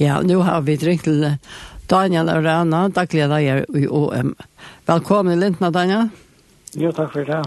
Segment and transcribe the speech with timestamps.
[0.00, 1.36] Ja, nu har vi drinkt til
[1.86, 4.32] Daniel og Rana, daglig leder i OM.
[4.88, 6.08] Velkommen i Lintna, Daniel.
[6.74, 7.38] Jo, takk for det.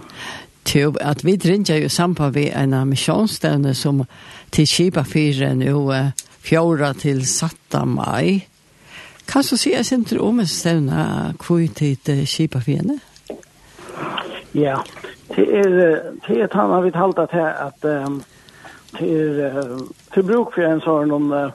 [0.64, 4.06] Til at vi drinkt jo sammen ved en misjonsstevne som
[4.52, 5.82] til Kipa 4 nå,
[6.40, 8.48] fjorda til satta mai.
[9.28, 13.00] Kan du si jeg synes om en stevne hvor til Kipa 4?
[14.56, 14.80] Ja,
[15.36, 15.70] det er,
[16.28, 18.24] det er tannet vi talte til at um,
[19.00, 19.64] det er,
[20.14, 21.52] til bruk for en sånn om uh,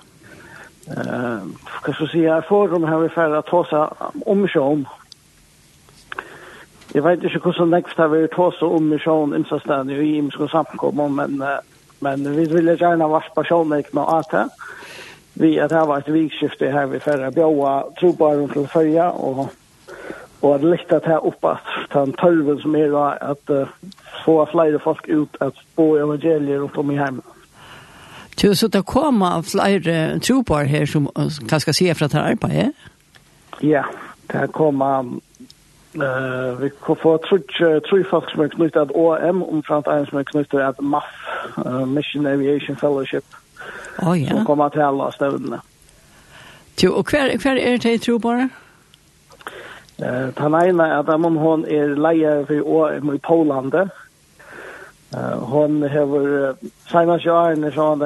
[0.97, 1.39] Eh,
[1.85, 2.43] vad ska jag säga?
[2.43, 4.89] Forum har vi färre att ta sig om sig om.
[6.93, 10.17] Jag vet inte hur som lägst har vi ta sig om sig om insatsen i
[10.17, 11.45] Imsko samkommer, men,
[11.99, 14.49] men vi vill gärna vara sig om och att.
[15.35, 19.53] Vi att det har varit vikskifte här vid färre bjöa trobar runt till följa och
[20.43, 23.67] och att lyfta det här upp att ta en tölven som är att uh,
[24.25, 27.25] få fler folk ut att spå evangelier runt om i hemmet.
[28.37, 31.09] Så så det kommer flere trobar her som
[31.49, 32.73] kan skal se fra att här.
[33.61, 33.85] Ja,
[34.27, 35.05] det kommer
[35.97, 40.25] uh, vi kan få tre folk som er knyttet av OM om en som er
[40.25, 41.05] knyttet av MAF
[41.59, 43.25] uh, Mission Aviation Fellowship.
[43.99, 44.29] Oh, ja.
[44.29, 45.61] Som kommer til alle støvnene.
[46.83, 48.49] Jo, og hver, hver er det trobar?
[50.03, 53.89] Uh, han ena att man hon är lejer för OM i Polandet
[55.17, 56.55] Uh, hon hever
[56.91, 58.03] senast jag är när sån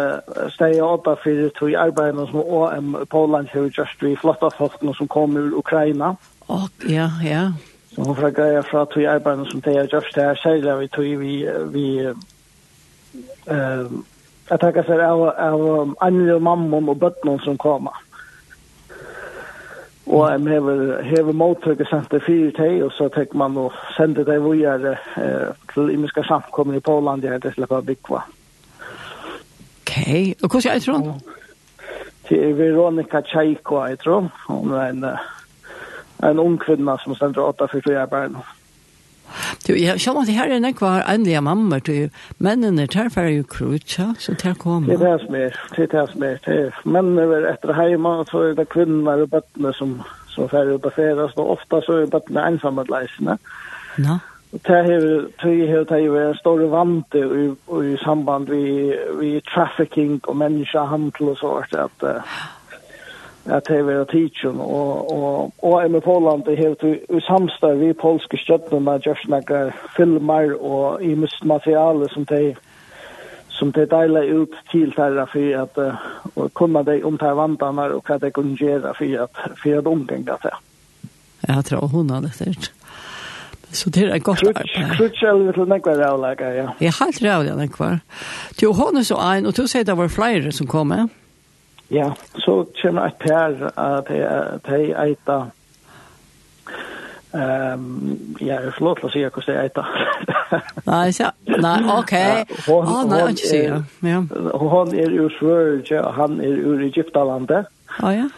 [0.50, 5.40] stäja åtta för två arbeten som OM Poland hur just vi flotta folk som kommer
[5.40, 6.16] ur Ukraina.
[6.38, 7.52] Och ja, ja.
[7.94, 11.02] Så hon frågar jag från två arbeten som det är just där säger vi två
[11.02, 12.04] vi vi
[13.46, 13.86] eh
[14.48, 17.92] att tacka för av av andra mammor och barn som kommer.
[20.06, 24.38] Og jeg hever, hever mottøkket det fire til, og så tenker man å sende det
[24.44, 28.20] videre eh, til imenska samkommer i Poland, jeg heter slipper Bikva.
[29.82, 29.96] Ok,
[30.42, 31.10] og hvordan er det sånn?
[32.28, 34.30] Det er Veronica Tjeiko, jeg tror.
[34.46, 35.04] Hun er en,
[36.26, 38.46] en ung kvinne som sender 8-4 arbeid nå.
[39.66, 44.12] Du, jeg kjenner at her er nekva endelige mammer, du, mennene, tar for jo krutja,
[44.22, 44.92] så tar kommer.
[44.92, 47.74] Det er det som er, det er det som er, det er mennene er etter
[47.74, 49.98] heima, så er det kvinner og bøttene som,
[50.30, 53.38] som færre og baseres, og ofta så er bøttene ensamme leisene.
[54.06, 54.18] Nå.
[54.54, 55.06] Og det er
[55.42, 57.48] tøy her, det er en stor vante i,
[57.90, 62.38] i samband vi, vi trafficking og menneskehandel og så, at, uh,
[63.48, 68.36] at det var teaching og, og och i Polen det helt i samstar vi polske
[68.36, 72.54] støttene just några filmer og i mest materiale som de
[73.48, 78.18] som de delar ut til färra for at uh, kunne de om vantene og hva
[78.18, 79.30] de kunne gjøre for at,
[79.62, 80.54] for at omgänga det.
[81.48, 82.72] Jeg tror hun hadde sett.
[83.72, 84.96] Så det er godt arbeid.
[84.96, 86.68] Krutschel vill den kvar avlägga, ja.
[86.80, 87.98] Jeg har helt avlägga den kvar.
[88.60, 90.96] Du, hon är så en, och du säger det var flere som kommer.
[90.96, 91.08] Ja.
[91.88, 94.10] Ja, så kommer et per at
[94.68, 95.44] jeg eita
[97.34, 99.86] Ehm ja, jag slått att säga hur det heter.
[100.84, 101.24] nei, så.
[101.44, 102.44] Nej, okej.
[102.68, 103.82] Ah, nej, jag ser.
[104.00, 104.24] Ja.
[104.52, 107.66] Hon er ur Sverige, han er ur Egyptalandet.
[108.02, 108.28] Ja, ja.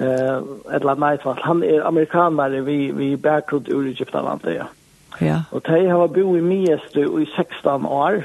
[0.00, 4.64] Eh, eller nej, fast han är amerikaner vi vi bakgrund ur Egyptalandet, ja.
[5.18, 5.42] Ja.
[5.50, 8.24] Och de har bott i Miest i 16 år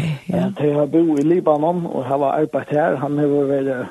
[0.00, 0.50] okay, ja.
[0.58, 2.96] Jeg har bo i Libanon og har arbeidt her.
[2.96, 3.88] Han har vært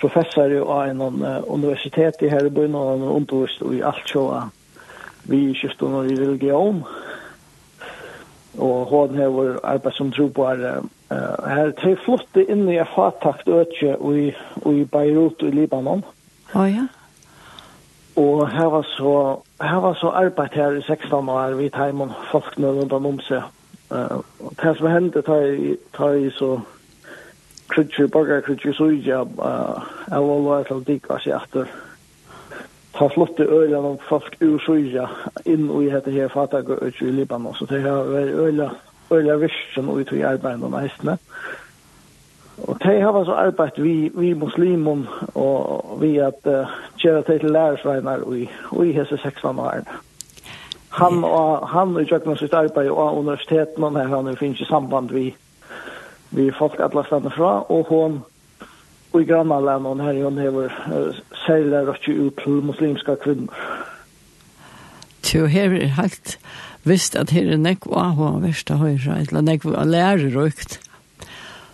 [0.00, 1.02] professor i en
[1.46, 4.26] universitet i her i byen, og han har undervist i alt så
[5.30, 6.82] vi kjøpte noe i religion.
[8.58, 10.82] Og hun har arbeidt som tro på her.
[11.46, 16.02] Her til flotte inn i fatakt øke i Beirut i Libanon.
[16.52, 16.88] Å ja.
[18.20, 22.12] Og her var så, her var så arbeidt her i 16 år, vi tar imen
[22.28, 23.46] folkene rundt om seg
[23.92, 26.56] og det som hendte tar jeg så
[27.72, 31.72] krutsi, borgarkrutsi, suja, av olva etter dikva seg etter.
[32.92, 35.06] Ta flotte øyla noen folk ur suja
[35.48, 38.68] inn i hette her fatag og i Libanon, så det har vært øyla,
[39.12, 41.16] øyla virksen ut i arbeid og neistene.
[42.62, 46.68] Og de har så arbeidt vi, vi muslimer og vi at uh,
[47.00, 48.44] kjære til lærersveinar i,
[48.84, 49.88] i hese seksvann og.
[50.92, 55.10] Han og han og jag måste arbeid og universiteten og här han finnes i samband
[55.10, 55.34] vi
[56.30, 58.22] vi folk alla stanna fra og hon
[59.12, 60.70] og i grannland hon här hon har
[61.46, 63.54] säljer och ut til muslimska kvinner
[65.22, 66.38] Tjo her er helt
[66.84, 70.80] visst att här är näck och hon värsta höra eller näck och lærer røykt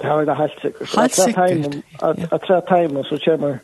[0.00, 3.58] Det har det helt sikkert Helt sikkert At tre timer så kommer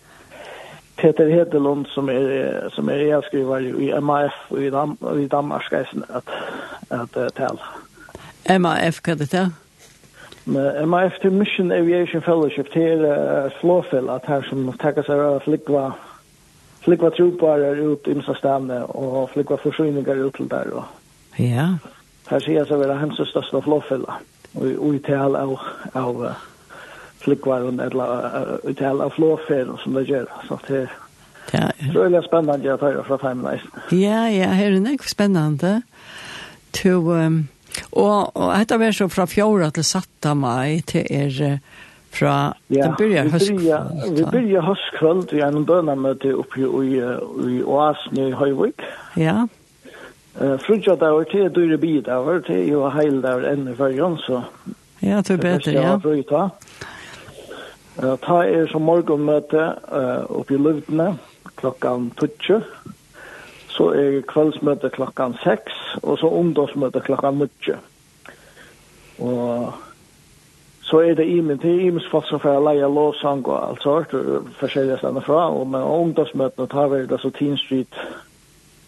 [0.96, 6.28] Peter Hedelund som är som är elskrivare i MAF i, Dam i Danmark att att,
[6.88, 7.60] att uh, tala.
[8.58, 9.50] MAF kan det ta?
[10.86, 15.92] MAF till Mission Aviation Fellowship till uh, Slåfell att här som tackar sig av flikva,
[16.80, 17.58] flikva tropar
[17.92, 20.72] ut i Msastanne och flikva försörjningar ut till där.
[20.72, 20.84] Och.
[21.36, 21.78] Ja.
[22.26, 24.14] Här ser jag så vara hans största flåfälla
[24.54, 25.60] och, i tal av,
[25.92, 26.32] av
[27.24, 30.88] flickvaron eller utala flåfer som det gör så att det
[31.52, 31.70] Ja.
[31.92, 33.64] Så är det spännande att höra från Nice.
[33.90, 35.82] Ja, ja, här är det spännande.
[36.70, 37.48] To um,
[37.90, 41.58] och och detta var så från fjärde till satta maj till er
[42.10, 44.16] fra ja, det byrja høstkvöld.
[44.16, 47.00] Vi byrja høstkvöld i en bønamøte oppi i,
[47.50, 48.82] i Oasen i Høyvik.
[49.16, 49.46] Ja.
[50.40, 54.42] Uh, Frutja dagar til dyre bidagar til jo heil dagar enn i fyrjon, så...
[55.02, 55.82] Ja, det er bedre, ja.
[55.82, 56.48] Det er bedre, ja.
[58.02, 61.14] Uh, ta er som morgenmøte uh, oppe i Løvdene
[61.60, 62.62] klokkan 20.
[63.74, 67.74] Så er kveldsmøte klokkan 6, og så ungdomsmøte klokkan 9.
[69.18, 69.72] Og
[70.84, 74.12] så er det imen til imens folk som får leie låsang og alt sort,
[74.60, 77.98] forskjellige stedene fra, og med ungdomsmøtene tar vi det så Teen Street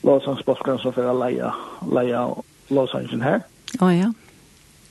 [0.06, 1.50] låsangsboskene som får leie,
[1.92, 2.22] leie
[2.70, 3.42] låsangen her.
[3.80, 4.10] Å oh, ja.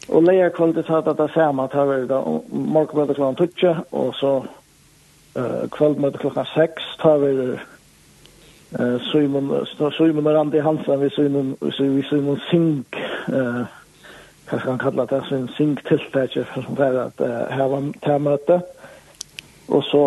[0.08, 2.20] Og leia kvalitet sa at det samme, det var det
[2.52, 9.50] morgenmøte klokka tutsje, og så uh, kveldmøte klokka seks, det var uh, Simon,
[9.98, 13.02] Simon og Randi Hansen, vi Simon, vi Simon Sink,
[13.34, 13.66] uh,
[14.46, 18.62] hva skal han kalla det, Simon Sink tiltakje, som er at uh, her var termøte,
[19.68, 20.06] og så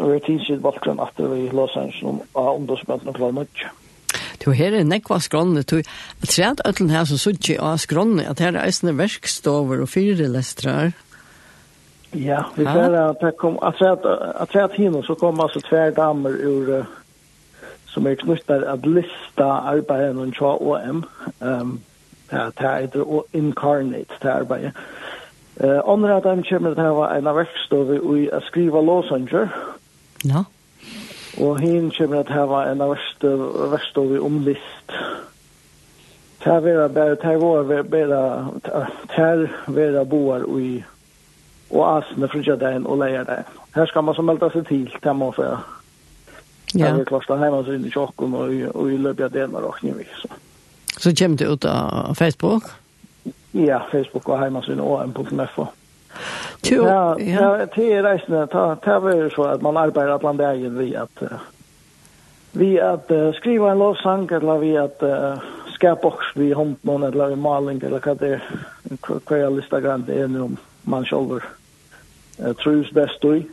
[0.00, 2.00] vi er tidskilt valgkrann at vi låsa hans
[2.34, 3.74] av ungdomsmøtene klokka tutsje.
[4.46, 8.42] Jo, her er nekva skronne, to at træt ötlen her som suttje av skronne, at
[8.44, 10.92] her er eisne verkstover og fyrelestrar.
[12.14, 14.04] Ja, vi ser at det kom, at træt,
[14.40, 16.84] at træt hinno, så kom altså tver damer ur,
[17.90, 21.04] som er knuttar at lista arbeidene og tja OM,
[21.40, 21.80] um,
[22.30, 24.72] det her er incarnate, det arbeidet.
[25.56, 29.48] Uh, Andre av de kommer til å ha en verkstover og skriva låsanger,
[30.24, 30.44] Ja.
[31.40, 34.94] Og hin kommer at hava en av verste vi omlist.
[36.44, 38.18] Her vera bare, her var bare,
[39.16, 40.84] her vera boar i,
[41.70, 43.62] og asene frutja dagen og leia dagen.
[43.74, 45.58] Her skal man så melda seg til, kan må säga.
[46.74, 46.86] Ja.
[46.86, 50.10] Her er klasta heima så inn i tjokken og, og i løpja delar og knivik.
[50.20, 50.28] Så,
[50.98, 52.70] så kommer det ut av Facebook?
[53.54, 55.66] Ja, Facebook og heima sin og en.fo.
[56.64, 57.20] Jo, ja.
[57.20, 58.40] Ja, det är reisende.
[58.40, 61.22] Det ta var så att man arbetar bland dagen vi att
[62.52, 65.38] vi att uh, skriva en lovsang eller vi att uh,
[65.74, 68.42] skapa också vi håndmån eller vi maling eller vad det är.
[69.28, 71.40] Vad jag listar grann det är nu om man själv
[72.40, 73.46] uh, trus bäst i.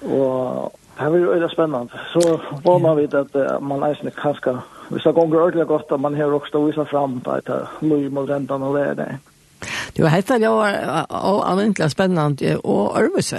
[0.00, 1.92] Och det här blir ju spännande.
[2.12, 4.56] Så var vet att uh, man reisende kanske
[4.88, 7.50] Hvis det går ordentlig godt, at man har også vist fram på et
[7.80, 9.18] løy mot rentene og det det.
[9.98, 13.36] Det var helt det var anvendelig spennende og øvelse.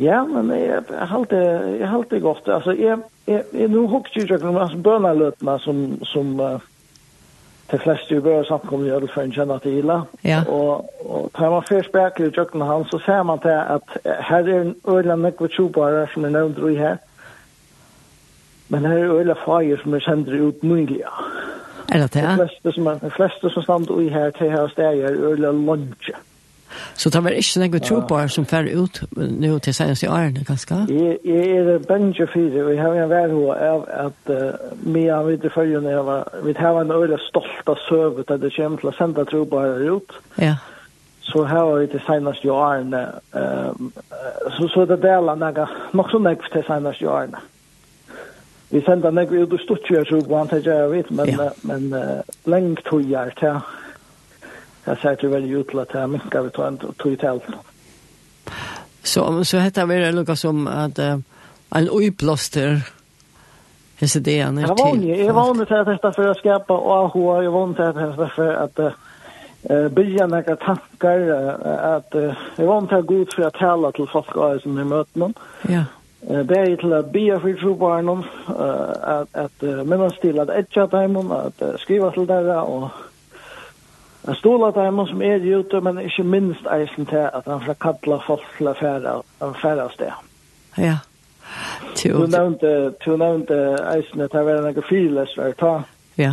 [0.00, 1.36] Ja, men jeg halte
[1.80, 2.48] jeg halte godt.
[2.48, 6.60] Altså jeg jeg, jeg nu hugger ju jag några bönalötna som som uh,
[7.70, 10.06] de flesta ju bör samkomna gör det för en känna till illa.
[10.20, 10.44] Ja.
[10.44, 14.48] Och och tar man först back i jökna han så ser man till att här
[14.48, 16.98] är en öla mycket chupar som är nämnd i här.
[18.68, 21.08] Men här är öla fire som är sänder ut möjliga.
[21.08, 21.31] Ja.
[21.92, 22.22] Er det det?
[22.24, 26.14] De fleste som, de fleste som stand i her, til her steg er øle lunge.
[26.94, 30.78] Så det var ikke noen trobar som fer ut nå til senest i årene, ganske?
[30.88, 35.28] Jeg, jeg er benge fire, og jeg har en værhå av at uh, vi har
[35.28, 35.94] vidt i følgende,
[36.46, 40.16] vi har en øle stolt av søvet at det kommer til å sende trobar ut.
[40.40, 40.56] Ja.
[41.22, 43.92] Så her var vi til senest i årene, um,
[44.56, 47.40] så, så det deler noe, nok så nøkst til senest i årene.
[47.40, 47.51] Ja.
[48.72, 51.50] Vi senda nek vi ut og stuttjør, så på han jeg vet, men, ja.
[51.68, 53.60] men uh, lengt jeg til
[54.82, 57.40] jeg sier til veldig utla til minka vi tøy tog tøy
[59.04, 61.20] Så, så hetta det er lukka som at uh,
[61.76, 62.80] en uiblåster
[64.00, 65.04] hese det han er til.
[65.06, 68.52] Jeg vanlig til at dette for å skapa AHA, jeg vanlig til at dette for
[68.64, 68.92] at uh,
[69.70, 71.18] eh bygga några tankar
[71.96, 72.14] att
[72.56, 75.34] jag var inte god för att tala till folk som i möten.
[75.68, 75.84] Ja.
[76.28, 77.48] Bæg til at bia for
[77.98, 82.88] att att at minnes til at etja dem, at skriva til dere, og
[84.28, 88.18] at stola dem som er ute, men ikke minst eisen til at han skal kalla
[88.26, 90.12] folk til å fære sted.
[90.78, 90.96] Ja.
[92.02, 93.58] Du nevnte, du nevnte
[93.94, 95.82] eisen at det var noen fyrløsver, ta.
[96.18, 96.32] Ja.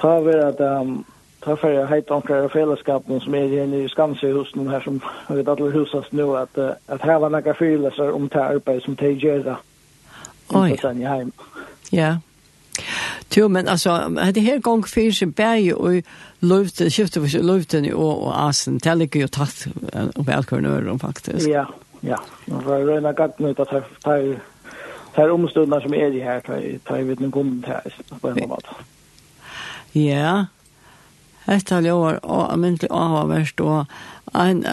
[0.00, 1.04] Ta vi at um,
[1.44, 5.48] ta för jag heter onkel fällskapen som är här i Skansehusen här som har ett
[5.48, 9.56] alla husas nu att att här var några fyllelser om det arbete som det gör.
[10.48, 10.78] Oj.
[10.82, 11.32] Sen jag hem.
[11.90, 12.16] Ja.
[13.36, 16.02] Jo, men altså, det her gong fyrir en berg og
[16.40, 21.48] luften, skiftet för luften og, og asen, det ligger jo tatt og och välkörnören faktisk.
[21.48, 21.64] Ja,
[22.00, 22.16] ja.
[22.46, 23.84] og Man får röna gatten ut att
[25.16, 27.80] Det er omstundene som er i her, tar tar vi den kom här
[28.20, 28.68] på en måte.
[29.92, 30.46] Ja.
[31.44, 33.86] Hetta ljóar og myndli áhverst og
[34.34, 34.64] ein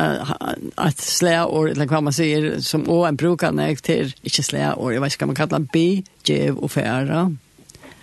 [0.78, 4.74] at slæa or eller kva man seir som og en brukar nek til ikkje slæa
[4.78, 7.28] or eg veit skal man kalla bi jev og færa.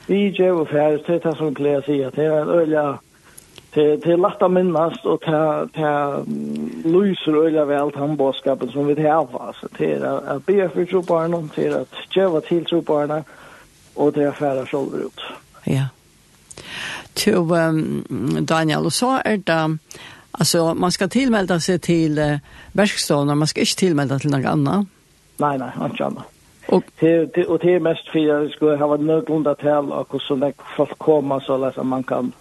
[0.06, 2.86] Bi jev og færa det er som klær seg at det er en ølla
[3.74, 5.92] til til lata minnast og ta ta
[6.84, 11.50] lyser ølla vel han boskapen som vi har så til at bi for tro barn
[11.54, 13.22] til at jeva til tro barn
[13.96, 15.20] og til færa sjølv ut.
[15.66, 15.88] Ja
[17.18, 19.78] till um, Daniel og så er det
[20.40, 22.38] alltså man ska tillmäta sig till uh,
[22.72, 24.86] verkstaden man ska inte tillmäta till något annat.
[25.36, 26.24] Nej nej, han annat.
[26.68, 30.18] Och til, och det är mest för jeg skulle ha vært någorlunda til och hur
[30.18, 32.32] så där folk komma så läs man kan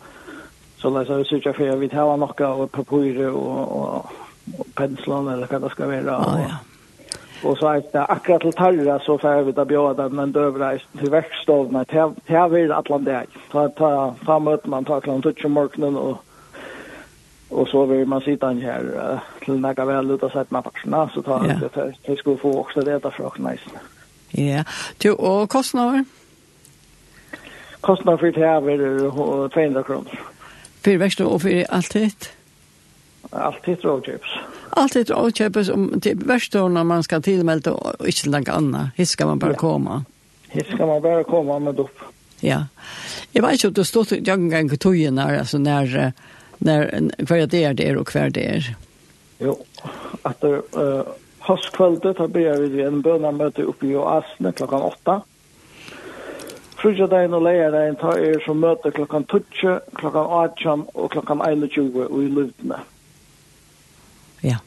[0.78, 4.06] så läs så söka för vi tar ha några och papper och, och,
[4.60, 6.04] och penslar eller vad det ska vara.
[6.04, 6.56] Ja ja.
[7.44, 11.86] Och så att akkurat till tarra så får vi ta bjuda men dövra till verkstaden
[11.86, 13.24] till till vill Atlanta.
[13.52, 16.18] Ta ta ta möt man ta klockan 12 morgonen och
[17.50, 20.72] och så vill man sitta här till några väl ut och sätta man på
[21.14, 23.70] så tar det för det skulle få också det där från nice.
[24.30, 24.64] Ja.
[24.98, 26.06] Du och kostnader?
[27.82, 30.20] Kostnader för det här är 200 kronor.
[30.82, 32.34] För verkstaden och för allt det?
[33.30, 34.20] Allt det tror jag.
[34.70, 38.90] Allt det avköpes om typ när man ska tillmälta och inte något annat.
[38.96, 39.58] Hit ska man bara ja.
[39.58, 40.06] komma.
[40.50, 42.00] Hit ska man bara komma med upp.
[42.40, 42.66] Ja.
[43.32, 46.14] Jag vet inte om det stått jag en gång i tojen här, alltså när,
[46.58, 48.76] när, kvar det är det och kvar det är.
[49.40, 49.66] Jo,
[50.22, 50.48] att det
[50.78, 51.02] uh,
[51.40, 55.22] höstkvället har börjat vi en bönamöte uppe i Asne klockan åtta.
[56.78, 62.20] Frugadagen og leierdagen tar er som møter klokkan 12, klokkan 18 og klokkan 21 og
[62.22, 62.78] i Lutene.
[62.78, 62.97] Mm.
[64.42, 64.58] Ja.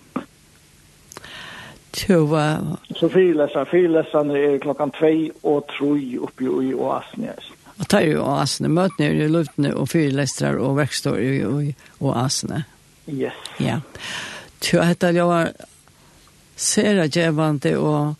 [1.92, 2.44] Tjova.
[2.96, 7.34] Så fylesan, fylesan er klokkan 2 og 3 oppi i oasen, ja.
[7.80, 12.64] Og tar jo oasene, møtene er i luftene og fyrlestrar og verkstår i oasene.
[13.08, 13.36] Yes.
[13.58, 13.80] Ja.
[14.60, 15.54] Tjova, hetta jo var
[16.60, 18.16] sera djevande og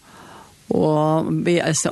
[0.71, 1.91] og vi er så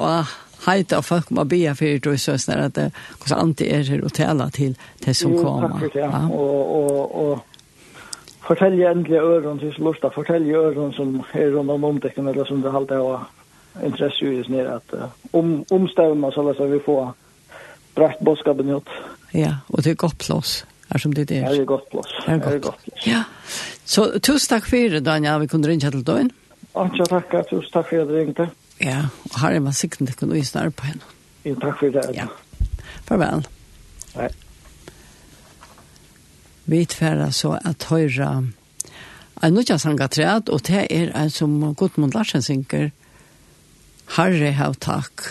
[0.66, 2.92] heita og folk må bia fyrir du så snart at
[3.24, 5.68] det anti er her og tala til det som kommer.
[5.68, 6.04] Jo, takk for det.
[6.04, 7.47] Ja, og og og
[8.48, 12.62] fortälja ändliga öron till lust att fortälja öron som er rundt om omtäcken eller som
[12.62, 13.20] det halta har
[13.84, 14.94] interesse i just ner att
[15.30, 17.12] om omstämma så att vi får
[17.94, 18.88] brett bådskapen ut.
[19.32, 20.66] Ja, og det er godt plats.
[20.94, 21.40] er som det er.
[21.40, 22.12] Ja, det er godt plats.
[22.26, 22.62] Det er godt.
[22.62, 23.06] plats.
[23.06, 23.22] Ja.
[23.84, 26.30] Så tusen takk for det Daniel, vi kunne ringe til døgn.
[26.74, 27.34] Ja, takk.
[27.50, 28.48] Tusen takk for att du ringde.
[28.80, 31.00] Ja, og her er man siktande kunde vi snarpa henne.
[31.44, 32.10] Ja, takk for det.
[32.14, 32.26] Ja.
[33.08, 33.46] farvel.
[34.16, 34.28] Nei
[36.68, 38.42] vi tverra så at høyra
[39.42, 42.90] en nødja sanga træd, og det er en som Gudmund Larsen synker,
[44.16, 45.22] Harry hav takk.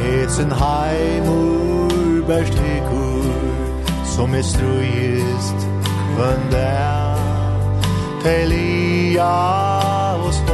[0.00, 3.28] Etsen heimur best hikur,
[4.16, 5.68] som er strøyest,
[6.16, 6.68] vønda,
[8.22, 9.79] telia,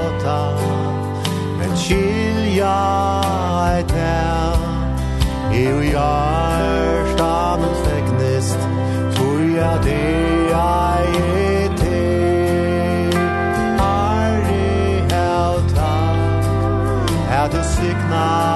[0.07, 0.55] gråta
[1.59, 2.77] Men skilja
[3.67, 4.57] eit her.
[5.53, 8.59] I u hjarta men fegnist
[9.17, 13.19] Tror jeg det jeg er til.
[13.81, 15.97] Arri er ta
[17.31, 18.56] Er du signar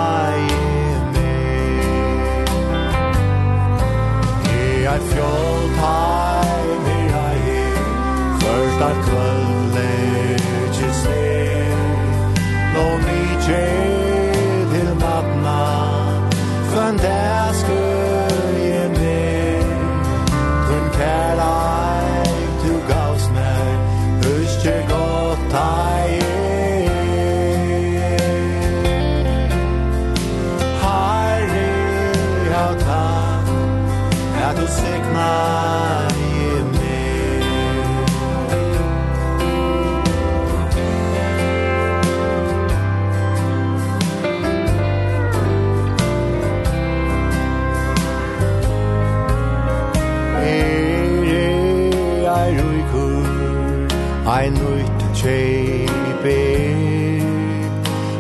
[54.41, 55.01] ein ut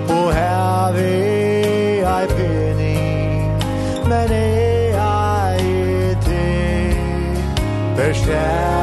[0.08, 1.06] Og her herre
[2.16, 2.98] ei penny
[4.10, 4.32] men
[5.00, 5.64] ai
[6.26, 6.44] te
[7.96, 8.79] Bestell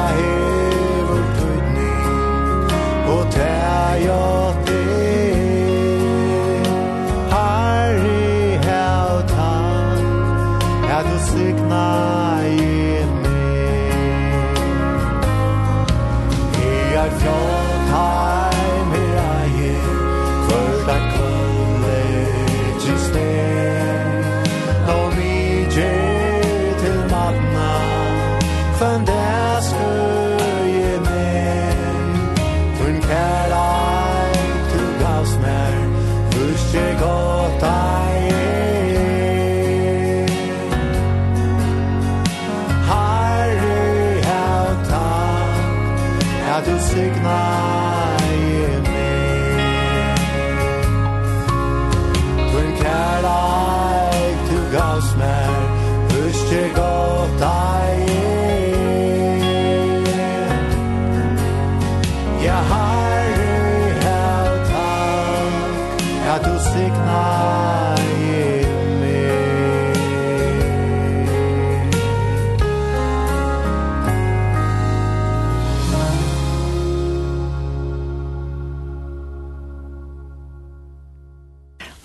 [46.68, 47.97] du signar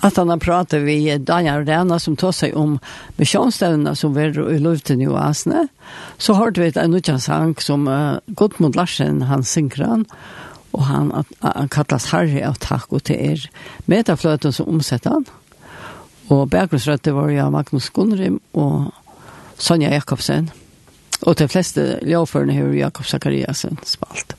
[0.03, 2.79] att han har vi Daniel Rena som tar sig om
[3.17, 5.69] missionsställena som var i luften i Asne
[6.19, 10.05] så hörde vi en annan sang som uh, Gudmund Larsen han synkran
[10.71, 15.25] och han, at, han kallas Harry av tack och till er metaflöten som omsätter han.
[16.29, 18.83] Och bakgrundsrötter var jag Magnus Gunnrim och
[19.57, 20.51] Sonja Jakobsen.
[21.21, 24.37] Och de flesta ljåförna hur Jakob Zakariasen spalt.